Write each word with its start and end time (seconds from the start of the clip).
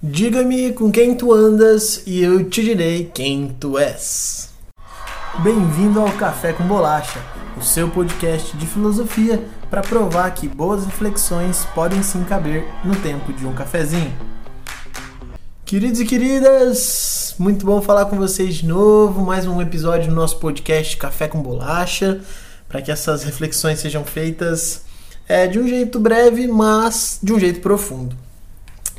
Diga-me 0.00 0.72
com 0.74 0.92
quem 0.92 1.16
tu 1.16 1.32
andas 1.32 2.04
e 2.06 2.22
eu 2.22 2.48
te 2.48 2.62
direi 2.62 3.10
quem 3.12 3.48
tu 3.58 3.76
és. 3.76 4.48
Bem-vindo 5.42 5.98
ao 5.98 6.12
Café 6.12 6.52
com 6.52 6.62
Bolacha, 6.62 7.18
o 7.56 7.62
seu 7.64 7.90
podcast 7.90 8.56
de 8.56 8.64
filosofia 8.64 9.44
para 9.68 9.80
provar 9.80 10.30
que 10.30 10.46
boas 10.46 10.86
reflexões 10.86 11.64
podem 11.74 12.00
sim 12.00 12.22
caber 12.22 12.64
no 12.84 12.94
tempo 12.94 13.32
de 13.32 13.44
um 13.44 13.52
cafezinho. 13.52 14.16
Queridos 15.64 15.98
e 15.98 16.04
queridas, 16.04 17.34
muito 17.36 17.66
bom 17.66 17.82
falar 17.82 18.04
com 18.04 18.16
vocês 18.16 18.54
de 18.54 18.66
novo. 18.68 19.22
Mais 19.22 19.48
um 19.48 19.60
episódio 19.60 20.10
do 20.10 20.14
nosso 20.14 20.38
podcast 20.38 20.96
Café 20.96 21.26
com 21.26 21.42
Bolacha, 21.42 22.20
para 22.68 22.80
que 22.80 22.92
essas 22.92 23.24
reflexões 23.24 23.80
sejam 23.80 24.04
feitas 24.04 24.82
é, 25.28 25.48
de 25.48 25.58
um 25.58 25.66
jeito 25.66 25.98
breve, 25.98 26.46
mas 26.46 27.18
de 27.20 27.32
um 27.32 27.40
jeito 27.40 27.58
profundo. 27.58 28.16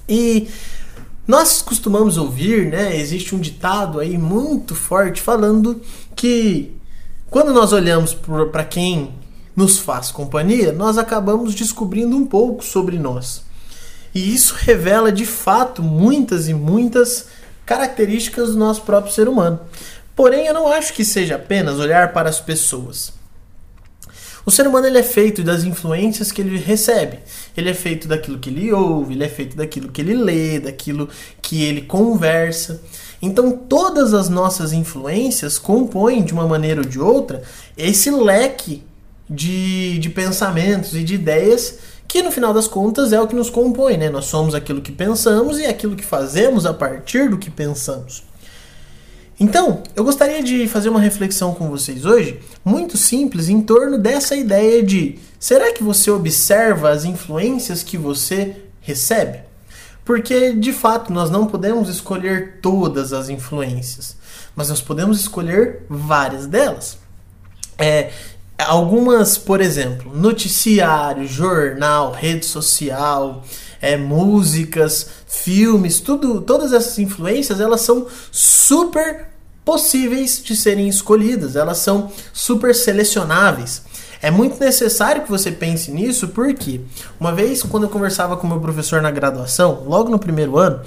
E 0.10 0.50
nós 1.30 1.62
costumamos 1.62 2.18
ouvir, 2.18 2.66
né? 2.72 2.98
Existe 2.98 3.36
um 3.36 3.40
ditado 3.40 4.00
aí 4.00 4.18
muito 4.18 4.74
forte 4.74 5.22
falando 5.22 5.80
que 6.16 6.76
quando 7.30 7.54
nós 7.54 7.72
olhamos 7.72 8.16
para 8.52 8.66
quem 8.66 9.14
nos 9.56 9.78
faz 9.78 10.10
companhia, 10.10 10.72
nós 10.72 10.98
acabamos 10.98 11.54
descobrindo 11.54 12.18
um 12.18 12.26
pouco 12.26 12.66
sobre 12.66 12.98
nós. 12.98 13.44
E 14.12 14.34
isso 14.34 14.56
revela 14.58 15.12
de 15.12 15.24
fato 15.24 15.84
muitas 15.84 16.50
e 16.50 16.54
muitas 16.56 17.28
características 17.64 18.54
do 18.54 18.58
nosso 18.58 18.82
próprio 18.82 19.14
ser 19.14 19.30
humano. 19.30 19.60
Porém, 20.16 20.48
eu 20.48 20.54
não 20.56 20.68
acho 20.68 20.94
que 20.94 21.06
seja 21.06 21.36
apenas 21.36 21.78
olhar 21.78 22.12
para 22.12 22.28
as 22.28 22.40
pessoas. 22.40 23.14
O 24.46 24.52
ser 24.52 24.68
humano 24.68 24.88
ele 24.88 24.98
é 24.98 25.04
feito 25.04 25.44
das 25.44 25.64
influências 25.64 26.32
que 26.32 26.42
ele 26.42 26.58
recebe. 26.58 27.20
Ele 27.56 27.70
é 27.70 27.74
feito 27.74 28.08
daquilo 28.08 28.40
que 28.40 28.50
ele 28.50 28.72
ouve, 28.72 29.14
ele 29.14 29.24
é 29.24 29.30
feito 29.30 29.56
daquilo 29.56 29.92
que 29.92 30.02
ele 30.02 30.16
lê, 30.16 30.60
daquilo 30.60 31.10
que 31.42 31.64
ele 31.64 31.82
conversa. 31.82 32.82
Então, 33.22 33.52
todas 33.52 34.14
as 34.14 34.30
nossas 34.30 34.72
influências 34.72 35.60
compõem, 35.60 36.24
de 36.24 36.34
uma 36.34 36.48
maneira 36.48 36.82
ou 36.82 36.88
de 36.88 37.00
outra, 37.00 37.42
esse 37.78 38.10
leque 38.10 38.84
de, 39.30 40.00
de 40.00 40.10
pensamentos 40.10 40.96
e 40.96 41.04
de 41.04 41.16
ideias 41.16 41.80
que, 42.08 42.24
no 42.24 42.32
final 42.32 42.54
das 42.54 42.68
contas, 42.68 43.14
é 43.14 43.22
o 43.22 43.28
que 43.28 43.36
nos 43.36 43.50
compõe. 43.50 43.98
Né? 43.98 44.10
Nós 44.10 44.26
somos 44.26 44.56
aquilo 44.56 44.82
que 44.82 44.92
pensamos 44.92 45.60
e 45.60 45.66
aquilo 45.66 45.96
que 45.96 46.06
fazemos 46.06 46.66
a 46.66 46.74
partir 46.74 47.30
do 47.30 47.38
que 47.38 47.52
pensamos. 47.52 48.29
Então, 49.40 49.84
eu 49.96 50.04
gostaria 50.04 50.44
de 50.44 50.68
fazer 50.68 50.90
uma 50.90 51.00
reflexão 51.00 51.54
com 51.54 51.70
vocês 51.70 52.06
hoje, 52.06 52.40
muito 52.64 52.98
simples, 52.98 53.48
em 53.48 53.62
torno 53.62 53.98
dessa 53.98 54.36
ideia 54.36 54.84
de: 54.84 55.18
será 55.40 55.72
que 55.72 55.82
você 55.82 56.12
observa 56.12 56.90
as 56.90 57.06
influências 57.06 57.82
que 57.82 57.98
você 57.98 58.58
recebe? 58.82 59.40
Porque, 60.04 60.54
de 60.54 60.74
fato, 60.74 61.14
nós 61.14 61.30
não 61.30 61.48
podemos 61.48 61.88
escolher 61.88 62.60
todas 62.62 63.14
as 63.14 63.30
influências, 63.30 64.18
mas 64.56 64.68
nós 64.68 64.82
podemos 64.82 65.20
escolher 65.20 65.84
várias 65.88 66.46
delas. 66.46 66.98
É, 67.78 68.12
algumas, 68.66 69.38
por 69.38 69.62
exemplo, 69.62 70.16
noticiário, 70.16 71.28
jornal, 71.28 72.12
rede 72.12 72.46
social, 72.46 73.44
é, 73.82 73.96
músicas, 73.96 75.10
filmes, 75.28 76.00
tudo, 76.00 76.42
todas 76.42 76.74
essas 76.74 77.00
influências 77.00 77.60
elas 77.60 77.82
são 77.82 78.08
super 78.32 79.28
possíveis 79.64 80.42
de 80.44 80.56
serem 80.56 80.90
escolhidas, 80.90 81.56
elas 81.56 81.78
são 81.78 82.12
super 82.34 82.74
selecionáveis. 82.76 83.84
É 84.22 84.30
muito 84.30 84.60
necessário 84.60 85.24
que 85.24 85.30
você 85.30 85.52
pense 85.52 85.92
nisso, 85.92 86.28
porque 86.30 86.82
uma 87.20 87.32
vez, 87.32 87.64
quando 87.64 87.84
eu 87.84 87.90
conversava 87.90 88.36
com 88.36 88.48
meu 88.48 88.60
professor 88.60 89.02
na 89.02 89.12
graduação, 89.12 89.86
logo 89.86 90.10
no 90.10 90.20
primeiro 90.20 90.58
ano, 90.58 90.82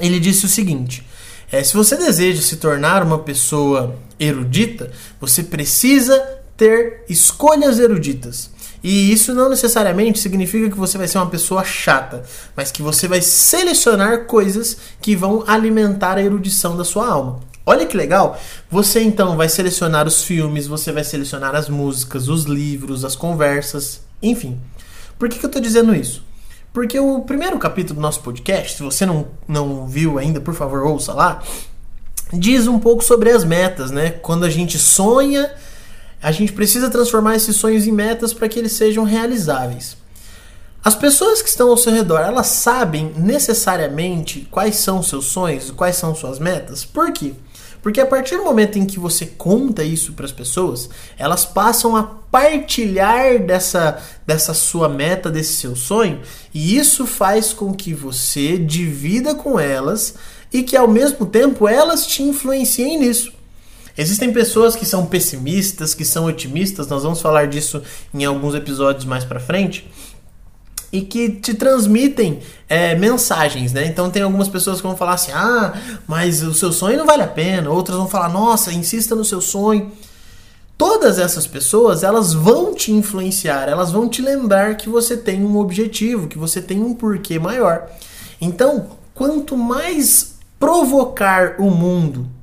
ele 0.00 0.18
disse 0.18 0.46
o 0.46 0.48
seguinte: 0.48 1.06
é, 1.52 1.62
se 1.62 1.74
você 1.74 1.96
deseja 1.96 2.42
se 2.42 2.56
tornar 2.56 3.04
uma 3.04 3.20
pessoa 3.20 3.94
erudita, 4.18 4.90
você 5.20 5.44
precisa 5.44 6.39
ter 6.60 7.04
escolhas 7.08 7.78
eruditas. 7.78 8.50
E 8.84 9.10
isso 9.10 9.32
não 9.32 9.48
necessariamente 9.48 10.18
significa 10.18 10.68
que 10.68 10.76
você 10.76 10.98
vai 10.98 11.08
ser 11.08 11.16
uma 11.16 11.30
pessoa 11.30 11.64
chata, 11.64 12.22
mas 12.54 12.70
que 12.70 12.82
você 12.82 13.08
vai 13.08 13.22
selecionar 13.22 14.26
coisas 14.26 14.76
que 15.00 15.16
vão 15.16 15.42
alimentar 15.46 16.18
a 16.18 16.22
erudição 16.22 16.76
da 16.76 16.84
sua 16.84 17.08
alma. 17.08 17.40
Olha 17.64 17.86
que 17.86 17.96
legal! 17.96 18.38
Você 18.70 19.00
então 19.00 19.38
vai 19.38 19.48
selecionar 19.48 20.06
os 20.06 20.22
filmes, 20.22 20.66
você 20.66 20.92
vai 20.92 21.02
selecionar 21.02 21.54
as 21.54 21.70
músicas, 21.70 22.28
os 22.28 22.44
livros, 22.44 23.06
as 23.06 23.16
conversas, 23.16 24.02
enfim. 24.22 24.60
Por 25.18 25.30
que, 25.30 25.38
que 25.38 25.46
eu 25.46 25.48
estou 25.48 25.62
dizendo 25.62 25.94
isso? 25.94 26.22
Porque 26.74 27.00
o 27.00 27.20
primeiro 27.22 27.58
capítulo 27.58 27.94
do 27.94 28.02
nosso 28.02 28.20
podcast, 28.20 28.76
se 28.76 28.82
você 28.82 29.06
não, 29.06 29.28
não 29.48 29.86
viu 29.86 30.18
ainda, 30.18 30.42
por 30.42 30.52
favor, 30.52 30.82
ouça 30.82 31.14
lá, 31.14 31.42
diz 32.30 32.66
um 32.66 32.78
pouco 32.78 33.02
sobre 33.02 33.30
as 33.30 33.44
metas, 33.44 33.90
né? 33.90 34.10
Quando 34.10 34.44
a 34.44 34.50
gente 34.50 34.78
sonha, 34.78 35.50
a 36.22 36.30
gente 36.32 36.52
precisa 36.52 36.90
transformar 36.90 37.36
esses 37.36 37.56
sonhos 37.56 37.86
em 37.86 37.92
metas 37.92 38.32
para 38.32 38.48
que 38.48 38.58
eles 38.58 38.72
sejam 38.72 39.04
realizáveis. 39.04 39.96
As 40.82 40.94
pessoas 40.94 41.42
que 41.42 41.48
estão 41.48 41.68
ao 41.68 41.76
seu 41.76 41.92
redor, 41.92 42.20
elas 42.20 42.46
sabem 42.46 43.12
necessariamente 43.16 44.48
quais 44.50 44.76
são 44.76 45.02
seus 45.02 45.26
sonhos, 45.26 45.70
quais 45.70 45.96
são 45.96 46.14
suas 46.14 46.38
metas? 46.38 46.84
Por 46.84 47.12
quê? 47.12 47.34
Porque 47.82 48.00
a 48.00 48.06
partir 48.06 48.36
do 48.36 48.44
momento 48.44 48.78
em 48.78 48.86
que 48.86 48.98
você 48.98 49.26
conta 49.26 49.82
isso 49.82 50.12
para 50.12 50.24
as 50.26 50.32
pessoas, 50.32 50.88
elas 51.18 51.44
passam 51.44 51.96
a 51.96 52.02
partilhar 52.02 53.38
dessa, 53.40 53.98
dessa 54.26 54.54
sua 54.54 54.88
meta, 54.88 55.30
desse 55.30 55.54
seu 55.54 55.74
sonho, 55.74 56.20
e 56.52 56.76
isso 56.76 57.06
faz 57.06 57.52
com 57.52 57.74
que 57.74 57.92
você 57.94 58.58
divida 58.58 59.34
com 59.34 59.58
elas 59.58 60.14
e 60.52 60.62
que 60.62 60.76
ao 60.76 60.88
mesmo 60.88 61.26
tempo 61.26 61.68
elas 61.68 62.06
te 62.06 62.22
influenciem 62.22 62.98
nisso. 62.98 63.32
Existem 64.00 64.32
pessoas 64.32 64.74
que 64.74 64.86
são 64.86 65.04
pessimistas, 65.04 65.92
que 65.92 66.06
são 66.06 66.24
otimistas, 66.24 66.88
nós 66.88 67.02
vamos 67.02 67.20
falar 67.20 67.46
disso 67.46 67.82
em 68.14 68.24
alguns 68.24 68.54
episódios 68.54 69.04
mais 69.04 69.24
para 69.24 69.38
frente 69.38 69.86
e 70.90 71.02
que 71.02 71.28
te 71.28 71.52
transmitem 71.52 72.40
é, 72.66 72.94
mensagens, 72.94 73.74
né? 73.74 73.84
Então 73.84 74.08
tem 74.08 74.22
algumas 74.22 74.48
pessoas 74.48 74.78
que 74.80 74.86
vão 74.86 74.96
falar 74.96 75.12
assim, 75.12 75.32
ah, 75.32 75.74
mas 76.08 76.42
o 76.42 76.54
seu 76.54 76.72
sonho 76.72 76.96
não 76.96 77.04
vale 77.04 77.24
a 77.24 77.28
pena. 77.28 77.68
Outras 77.68 77.98
vão 77.98 78.08
falar, 78.08 78.30
nossa, 78.30 78.72
insista 78.72 79.14
no 79.14 79.22
seu 79.22 79.42
sonho. 79.42 79.92
Todas 80.78 81.18
essas 81.18 81.46
pessoas, 81.46 82.02
elas 82.02 82.32
vão 82.32 82.74
te 82.74 82.90
influenciar, 82.90 83.68
elas 83.68 83.92
vão 83.92 84.08
te 84.08 84.22
lembrar 84.22 84.78
que 84.78 84.88
você 84.88 85.14
tem 85.14 85.44
um 85.44 85.58
objetivo, 85.58 86.26
que 86.26 86.38
você 86.38 86.62
tem 86.62 86.82
um 86.82 86.94
porquê 86.94 87.38
maior. 87.38 87.86
Então, 88.40 88.92
quanto 89.12 89.58
mais 89.58 90.36
provocar 90.58 91.56
o 91.58 91.70
mundo 91.70 92.39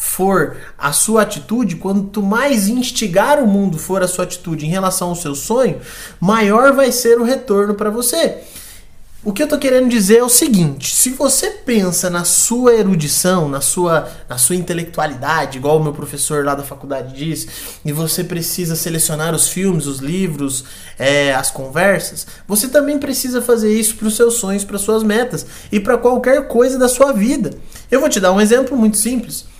for 0.00 0.56
a 0.78 0.92
sua 0.92 1.22
atitude, 1.22 1.74
quanto 1.74 2.22
mais 2.22 2.68
instigar 2.68 3.42
o 3.42 3.48
mundo 3.48 3.76
for 3.76 4.00
a 4.00 4.06
sua 4.06 4.22
atitude 4.22 4.64
em 4.64 4.68
relação 4.70 5.08
ao 5.08 5.16
seu 5.16 5.34
sonho, 5.34 5.80
maior 6.20 6.72
vai 6.72 6.92
ser 6.92 7.18
o 7.18 7.24
retorno 7.24 7.74
para 7.74 7.90
você. 7.90 8.38
O 9.24 9.32
que 9.32 9.42
eu 9.42 9.46
estou 9.46 9.58
querendo 9.58 9.88
dizer 9.88 10.18
é 10.18 10.22
o 10.22 10.28
seguinte: 10.28 10.94
se 10.94 11.10
você 11.10 11.50
pensa 11.50 12.08
na 12.08 12.22
sua 12.22 12.74
erudição, 12.74 13.48
na 13.48 13.60
sua, 13.60 14.08
na 14.28 14.38
sua 14.38 14.54
intelectualidade, 14.54 15.58
igual 15.58 15.78
o 15.78 15.82
meu 15.82 15.92
professor 15.92 16.44
lá 16.44 16.54
da 16.54 16.62
faculdade 16.62 17.12
diz, 17.12 17.48
e 17.84 17.92
você 17.92 18.22
precisa 18.22 18.76
selecionar 18.76 19.34
os 19.34 19.48
filmes, 19.48 19.86
os 19.86 19.98
livros, 19.98 20.64
é, 20.96 21.34
as 21.34 21.50
conversas, 21.50 22.24
você 22.46 22.68
também 22.68 23.00
precisa 23.00 23.42
fazer 23.42 23.76
isso 23.76 23.96
para 23.96 24.06
os 24.06 24.14
seus 24.14 24.34
sonhos, 24.34 24.62
para 24.62 24.78
suas 24.78 25.02
metas 25.02 25.44
e 25.72 25.80
para 25.80 25.98
qualquer 25.98 26.46
coisa 26.46 26.78
da 26.78 26.86
sua 26.88 27.10
vida. 27.10 27.50
Eu 27.90 27.98
vou 27.98 28.08
te 28.08 28.20
dar 28.20 28.30
um 28.30 28.40
exemplo 28.40 28.76
muito 28.76 28.96
simples. 28.96 29.57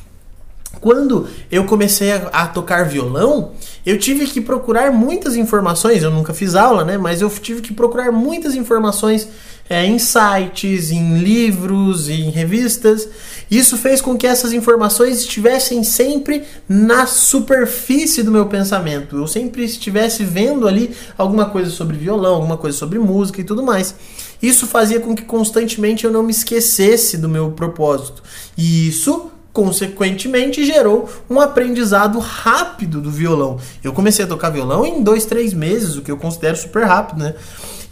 Quando 0.81 1.29
eu 1.51 1.65
comecei 1.65 2.13
a, 2.13 2.29
a, 2.29 2.47
tocar 2.47 2.85
violão, 2.85 3.53
eu 3.85 3.99
tive 3.99 4.27
que 4.27 4.41
procurar 4.41 4.93
muitas 4.93 5.37
informações. 5.37 6.03
Eu 6.03 6.11
nunca 6.11 6.33
fiz 6.33 6.55
aula, 6.55 6.85
né? 6.85 6.97
Mas 6.97 7.21
eu 7.21 7.31
tive 7.31 7.61
que 7.61 7.73
procurar 7.73 8.13
muitas 8.13 8.55
informações 8.55 9.29
é, 9.69 9.85
em 9.85 9.99
sites, 9.99 10.91
em 10.91 11.19
livros, 11.19 12.09
em 12.09 12.31
revistas. 12.31 13.09
Isso 13.51 13.77
fez 13.77 14.01
com 14.01 14.17
que 14.17 14.27
essas 14.27 14.53
informações 14.53 15.21
estivessem 15.21 15.85
sempre 15.85 16.45
na 16.69 17.07
superfície 17.07 18.23
do 18.23 18.31
meu 18.31 18.47
pensamento. 18.47 19.17
Eu 19.17 19.27
sempre 19.27 19.65
estivesse 19.65 20.25
vendo 20.25 20.67
ali 20.67 20.95
alguma 21.17 21.47
coisa 21.47 21.71
sobre 21.71 21.97
violão, 21.97 22.37
alguma 22.37 22.57
coisa 22.57 22.77
sobre 22.77 22.99
música 22.99 23.41
e 23.41 23.45
tudo 23.45 23.63
mais. 23.63 23.95
Isso 24.41 24.67
fazia 24.67 25.01
com 25.01 25.15
que 25.15 25.23
constantemente 25.23 26.05
eu 26.05 26.13
não 26.13 26.23
me 26.23 26.31
esquecesse 26.31 27.19
do 27.19 27.29
meu 27.29 27.51
propósito. 27.51 28.23
E 28.57 28.89
isso 28.89 29.31
consequentemente 29.59 30.65
gerou 30.65 31.11
um 31.29 31.41
aprendizado 31.41 32.21
rápido 32.21 33.01
do 33.01 33.11
violão. 33.11 33.59
Eu 33.83 33.93
comecei 33.93 34.25
a 34.25 34.29
tocar 34.29 34.51
violão 34.51 34.87
em 34.87 35.03
dois, 35.03 35.25
três 35.25 35.53
meses, 35.53 35.97
o 35.97 36.03
que 36.03 36.13
eu 36.13 36.17
considero 36.17 36.57
super 36.57 36.85
rápido, 36.85 37.25
né? 37.25 37.35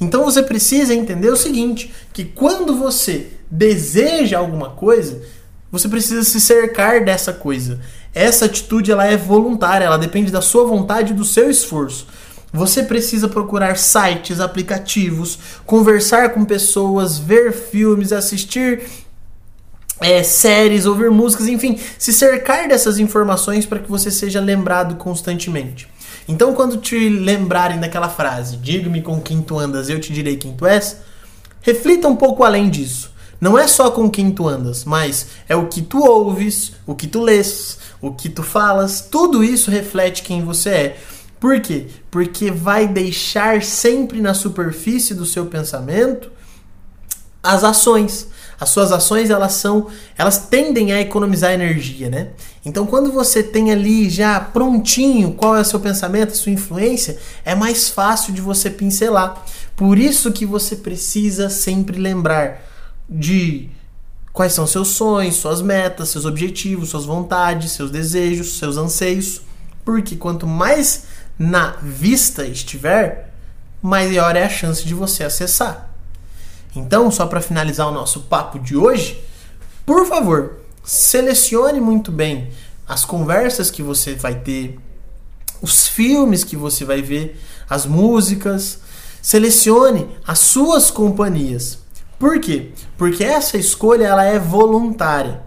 Então 0.00 0.24
você 0.24 0.44
precisa 0.44 0.94
entender 0.94 1.28
o 1.28 1.36
seguinte, 1.36 1.92
que 2.12 2.24
quando 2.24 2.76
você 2.76 3.32
deseja 3.50 4.38
alguma 4.38 4.70
coisa, 4.70 5.20
você 5.68 5.88
precisa 5.88 6.22
se 6.22 6.40
cercar 6.40 7.04
dessa 7.04 7.32
coisa. 7.32 7.80
Essa 8.14 8.44
atitude 8.44 8.92
ela 8.92 9.04
é 9.04 9.16
voluntária, 9.16 9.86
ela 9.86 9.98
depende 9.98 10.30
da 10.30 10.40
sua 10.40 10.64
vontade 10.64 11.14
e 11.14 11.16
do 11.16 11.24
seu 11.24 11.50
esforço. 11.50 12.06
Você 12.52 12.84
precisa 12.84 13.26
procurar 13.26 13.76
sites, 13.76 14.38
aplicativos, 14.38 15.36
conversar 15.66 16.28
com 16.28 16.44
pessoas, 16.44 17.18
ver 17.18 17.52
filmes, 17.52 18.12
assistir 18.12 18.84
é, 20.00 20.22
séries, 20.22 20.86
ouvir 20.86 21.10
músicas, 21.10 21.48
enfim, 21.48 21.78
se 21.98 22.12
cercar 22.12 22.68
dessas 22.68 22.98
informações 22.98 23.64
para 23.64 23.78
que 23.78 23.90
você 23.90 24.10
seja 24.10 24.40
lembrado 24.40 24.96
constantemente. 24.96 25.88
Então, 26.28 26.54
quando 26.54 26.76
te 26.76 27.08
lembrarem 27.08 27.78
daquela 27.78 28.08
frase, 28.08 28.56
diga-me 28.56 29.00
com 29.00 29.20
quem 29.20 29.40
tu 29.40 29.58
andas, 29.58 29.88
eu 29.88 30.00
te 30.00 30.12
direi 30.12 30.36
quem 30.36 30.54
tu 30.54 30.66
és, 30.66 30.98
reflita 31.60 32.08
um 32.08 32.16
pouco 32.16 32.42
além 32.42 32.68
disso. 32.68 33.14
Não 33.40 33.58
é 33.58 33.66
só 33.68 33.90
com 33.90 34.10
quem 34.10 34.30
tu 34.30 34.48
andas, 34.48 34.84
mas 34.84 35.26
é 35.48 35.54
o 35.54 35.68
que 35.68 35.82
tu 35.82 36.02
ouves, 36.02 36.72
o 36.86 36.94
que 36.94 37.06
tu 37.06 37.20
lês, 37.20 37.78
o 38.00 38.10
que 38.12 38.28
tu 38.28 38.42
falas, 38.42 39.00
tudo 39.00 39.44
isso 39.44 39.70
reflete 39.70 40.22
quem 40.22 40.42
você 40.42 40.70
é. 40.70 40.96
Por 41.38 41.60
quê? 41.60 41.86
Porque 42.10 42.50
vai 42.50 42.88
deixar 42.88 43.62
sempre 43.62 44.20
na 44.20 44.32
superfície 44.32 45.14
do 45.14 45.26
seu 45.26 45.46
pensamento 45.46 46.32
as 47.42 47.62
ações. 47.62 48.28
As 48.58 48.70
suas 48.70 48.90
ações, 48.90 49.28
elas 49.28 49.52
são, 49.52 49.88
elas 50.16 50.46
tendem 50.48 50.92
a 50.92 51.00
economizar 51.00 51.52
energia, 51.52 52.08
né? 52.08 52.28
Então, 52.64 52.86
quando 52.86 53.12
você 53.12 53.42
tem 53.42 53.70
ali 53.70 54.08
já 54.08 54.40
prontinho 54.40 55.32
qual 55.32 55.56
é 55.56 55.60
o 55.60 55.64
seu 55.64 55.78
pensamento, 55.78 56.36
sua 56.36 56.52
influência, 56.52 57.18
é 57.44 57.54
mais 57.54 57.88
fácil 57.88 58.32
de 58.32 58.40
você 58.40 58.70
pincelar. 58.70 59.44
Por 59.76 59.98
isso 59.98 60.32
que 60.32 60.46
você 60.46 60.76
precisa 60.76 61.50
sempre 61.50 61.98
lembrar 61.98 62.62
de 63.08 63.68
quais 64.32 64.52
são 64.52 64.66
seus 64.66 64.88
sonhos, 64.88 65.36
suas 65.36 65.60
metas, 65.60 66.08
seus 66.08 66.24
objetivos, 66.24 66.88
suas 66.88 67.04
vontades, 67.04 67.72
seus 67.72 67.90
desejos, 67.90 68.58
seus 68.58 68.76
anseios. 68.76 69.42
Porque 69.84 70.16
quanto 70.16 70.46
mais 70.46 71.04
na 71.38 71.76
vista 71.82 72.44
estiver, 72.44 73.32
maior 73.82 74.34
é 74.34 74.44
a 74.44 74.48
chance 74.48 74.84
de 74.84 74.94
você 74.94 75.24
acessar. 75.24 75.90
Então, 76.76 77.10
só 77.10 77.26
para 77.26 77.40
finalizar 77.40 77.88
o 77.88 77.92
nosso 77.92 78.22
papo 78.22 78.58
de 78.58 78.76
hoje, 78.76 79.22
por 79.84 80.06
favor, 80.06 80.60
selecione 80.84 81.80
muito 81.80 82.12
bem 82.12 82.50
as 82.86 83.04
conversas 83.04 83.70
que 83.70 83.82
você 83.82 84.14
vai 84.14 84.36
ter, 84.36 84.78
os 85.60 85.88
filmes 85.88 86.44
que 86.44 86.56
você 86.56 86.84
vai 86.84 87.02
ver, 87.02 87.40
as 87.68 87.86
músicas. 87.86 88.80
Selecione 89.20 90.08
as 90.24 90.38
suas 90.38 90.90
companhias. 90.90 91.80
Por 92.18 92.38
quê? 92.38 92.70
Porque 92.96 93.24
essa 93.24 93.56
escolha 93.56 94.06
ela 94.06 94.24
é 94.24 94.38
voluntária. 94.38 95.42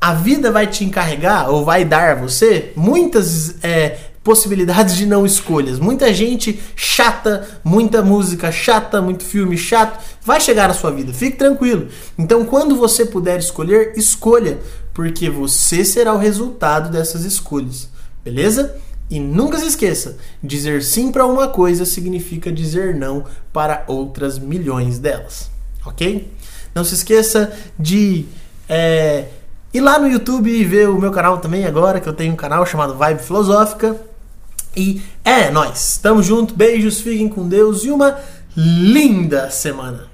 A 0.00 0.14
vida 0.14 0.52
vai 0.52 0.66
te 0.66 0.84
encarregar 0.84 1.50
ou 1.50 1.64
vai 1.64 1.84
dar 1.84 2.12
a 2.12 2.20
você 2.20 2.72
muitas 2.76 3.56
é, 3.64 4.11
possibilidades 4.22 4.96
de 4.96 5.06
não 5.06 5.26
escolhas. 5.26 5.78
Muita 5.78 6.12
gente 6.14 6.60
chata, 6.76 7.48
muita 7.64 8.02
música 8.02 8.52
chata, 8.52 9.02
muito 9.02 9.24
filme 9.24 9.58
chato, 9.58 10.02
vai 10.24 10.40
chegar 10.40 10.68
na 10.68 10.74
sua 10.74 10.90
vida. 10.90 11.12
Fique 11.12 11.36
tranquilo. 11.36 11.88
Então, 12.16 12.44
quando 12.44 12.76
você 12.76 13.04
puder 13.04 13.38
escolher, 13.38 13.92
escolha, 13.96 14.58
porque 14.94 15.28
você 15.28 15.84
será 15.84 16.14
o 16.14 16.18
resultado 16.18 16.90
dessas 16.90 17.24
escolhas. 17.24 17.88
Beleza? 18.24 18.76
E 19.10 19.20
nunca 19.20 19.58
se 19.58 19.66
esqueça, 19.66 20.16
dizer 20.42 20.82
sim 20.82 21.12
para 21.12 21.26
uma 21.26 21.48
coisa 21.48 21.84
significa 21.84 22.50
dizer 22.50 22.94
não 22.94 23.24
para 23.52 23.84
outras 23.86 24.38
milhões 24.38 24.98
delas. 24.98 25.50
Ok? 25.84 26.32
Não 26.74 26.82
se 26.82 26.94
esqueça 26.94 27.52
de 27.78 28.24
é, 28.68 29.26
ir 29.74 29.80
lá 29.80 29.98
no 29.98 30.08
YouTube 30.08 30.50
e 30.50 30.64
ver 30.64 30.88
o 30.88 30.98
meu 30.98 31.10
canal 31.10 31.38
também 31.38 31.66
agora, 31.66 32.00
que 32.00 32.08
eu 32.08 32.12
tenho 32.14 32.32
um 32.32 32.36
canal 32.36 32.64
chamado 32.64 32.94
Vibe 32.94 33.22
Filosófica. 33.22 34.00
E 34.76 35.02
é 35.24 35.50
nós. 35.50 35.98
Tamo 36.02 36.22
junto, 36.22 36.54
beijos, 36.54 37.00
fiquem 37.00 37.28
com 37.28 37.48
Deus 37.48 37.84
e 37.84 37.90
uma 37.90 38.18
linda 38.56 39.50
semana. 39.50 40.11